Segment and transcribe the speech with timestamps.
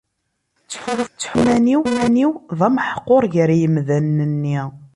[0.63, 4.59] Ttḥulfuɣ iman-iw d ameḥqur gar yemdanen-nni.